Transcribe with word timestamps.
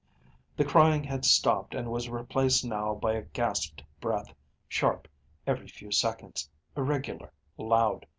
The 0.57 0.65
crying 0.65 1.03
had 1.03 1.25
stopped 1.25 1.75
and 1.75 1.91
was 1.91 2.09
replaced 2.09 2.65
now 2.65 2.95
by 2.95 3.13
a 3.13 3.21
gasped 3.21 3.83
breath, 3.99 4.33
sharp 4.67 5.07
every 5.45 5.67
few 5.67 5.91
seconds, 5.91 6.49
irregular, 6.75 7.31
loud. 7.55 8.07